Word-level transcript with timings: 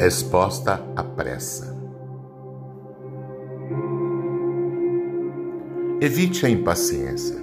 Resposta 0.00 0.82
à 0.96 1.04
pressa. 1.04 1.76
Evite 6.00 6.46
a 6.46 6.48
impaciência. 6.48 7.36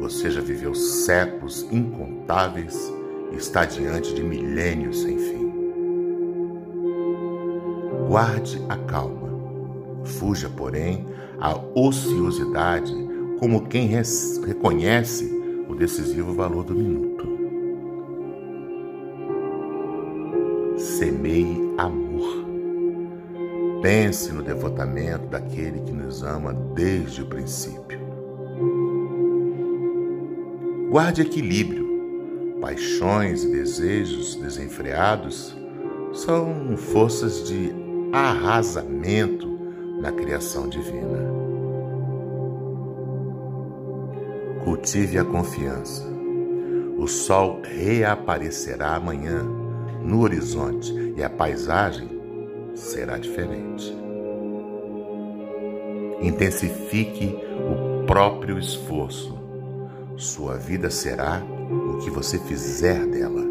Você 0.00 0.28
já 0.28 0.40
viveu 0.40 0.74
séculos 0.74 1.62
incontáveis 1.70 2.92
e 3.30 3.36
está 3.36 3.64
diante 3.64 4.12
de 4.12 4.24
milênios 4.24 5.02
sem 5.02 5.18
fim. 5.18 5.52
Guarde 8.08 8.60
a 8.68 8.76
calma. 8.76 9.28
Fuja, 10.04 10.50
porém, 10.50 11.06
a 11.38 11.56
ociosidade 11.76 12.92
como 13.38 13.68
quem 13.68 13.86
reconhece 14.44 15.32
o 15.68 15.76
decisivo 15.76 16.34
valor 16.34 16.64
do 16.64 16.74
minuto. 16.74 17.27
Semeie 20.78 21.74
amor. 21.76 22.46
Pense 23.82 24.32
no 24.32 24.44
devotamento 24.44 25.26
daquele 25.26 25.80
que 25.80 25.90
nos 25.90 26.22
ama 26.22 26.54
desde 26.54 27.22
o 27.22 27.26
princípio. 27.26 27.98
Guarde 30.88 31.22
equilíbrio. 31.22 31.88
Paixões 32.60 33.42
e 33.42 33.50
desejos 33.50 34.36
desenfreados 34.36 35.56
são 36.12 36.76
forças 36.76 37.48
de 37.48 37.72
arrasamento 38.12 39.48
na 40.00 40.12
criação 40.12 40.68
divina. 40.68 41.26
Cultive 44.62 45.18
a 45.18 45.24
confiança. 45.24 46.06
O 46.96 47.08
sol 47.08 47.60
reaparecerá 47.64 48.94
amanhã 48.94 49.57
no 50.08 50.22
horizonte 50.22 50.90
e 51.16 51.22
a 51.22 51.28
paisagem 51.28 52.08
será 52.74 53.18
diferente. 53.18 53.94
Intensifique 56.22 57.36
o 57.70 58.06
próprio 58.06 58.58
esforço. 58.58 59.38
Sua 60.16 60.56
vida 60.56 60.88
será 60.88 61.42
o 61.70 61.98
que 61.98 62.10
você 62.10 62.38
fizer 62.38 63.06
dela. 63.06 63.44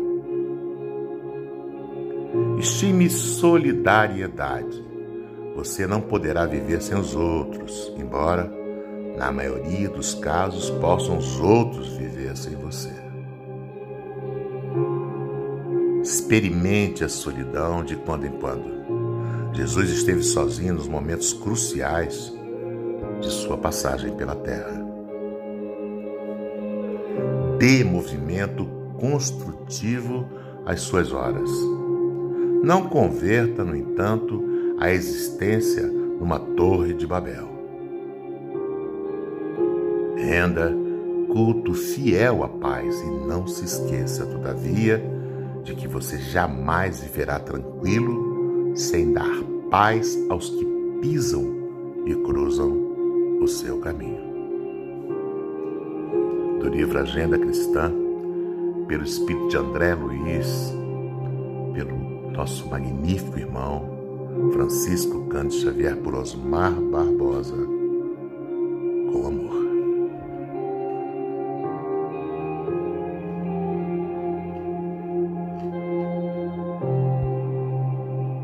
Estime 2.57 3.07
solidariedade. 3.07 4.83
Você 5.55 5.85
não 5.85 6.01
poderá 6.01 6.47
viver 6.47 6.81
sem 6.81 6.97
os 6.97 7.15
outros, 7.15 7.93
embora, 7.97 8.51
na 9.15 9.31
maioria 9.31 9.89
dos 9.89 10.15
casos, 10.15 10.71
possam 10.71 11.17
os 11.17 11.39
outros 11.39 11.95
viver 11.95 12.35
sem 12.35 12.55
você. 12.55 13.06
Experimente 16.07 17.03
a 17.03 17.09
solidão 17.09 17.83
de 17.83 17.97
quando 17.97 18.25
em 18.25 18.31
quando. 18.31 19.51
Jesus 19.51 19.89
esteve 19.89 20.23
sozinho 20.23 20.75
nos 20.75 20.87
momentos 20.87 21.33
cruciais 21.33 22.33
de 23.19 23.27
sua 23.29 23.57
passagem 23.57 24.15
pela 24.15 24.33
terra. 24.33 24.87
Dê 27.59 27.83
movimento 27.83 28.65
construtivo 28.97 30.25
às 30.65 30.79
suas 30.79 31.11
horas. 31.11 31.51
Não 32.63 32.87
converta, 32.87 33.65
no 33.65 33.75
entanto, 33.75 34.41
a 34.79 34.89
existência 34.89 35.85
numa 35.85 36.39
torre 36.39 36.93
de 36.93 37.05
Babel. 37.05 37.49
Renda 40.15 40.73
culto 41.33 41.73
fiel 41.73 42.45
à 42.45 42.47
paz 42.47 42.97
e 43.01 43.27
não 43.27 43.45
se 43.45 43.65
esqueça, 43.65 44.25
todavia, 44.25 45.16
de 45.67 45.75
que 45.75 45.87
você 45.87 46.17
jamais 46.17 47.01
viverá 47.01 47.39
tranquilo 47.39 48.71
sem 48.73 49.11
dar 49.11 49.43
paz 49.69 50.17
aos 50.29 50.49
que 50.49 50.65
pisam 51.01 51.43
e 52.05 52.15
cruzam 52.15 52.71
o 53.41 53.47
seu 53.49 53.77
caminho. 53.79 54.25
Do 56.61 56.69
livro 56.69 56.97
Agenda 56.99 57.37
Cristã, 57.37 57.91
pelo 58.87 59.03
Espírito 59.03 59.49
de 59.49 59.57
André 59.57 59.93
Luiz, 59.93 60.73
pelo 61.73 62.31
nosso 62.31 62.65
magnífico 62.69 63.37
irmão 63.37 63.89
Francisco 64.53 65.27
Cândido 65.27 65.61
Xavier, 65.63 65.97
por 65.97 66.15
Osmar 66.15 66.71
Barbosa 66.71 67.76